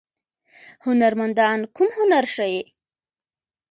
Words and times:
هنرمندان 0.85 1.59
کوم 1.75 1.89
هنر 1.97 2.25
ښيي؟ 2.33 2.61